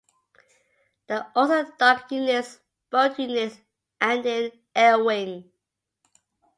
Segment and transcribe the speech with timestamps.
[1.05, 2.59] There are also dog units,
[2.89, 3.59] boat units,
[3.99, 5.51] and an air wing.